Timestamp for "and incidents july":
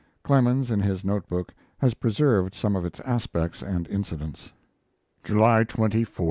3.61-5.59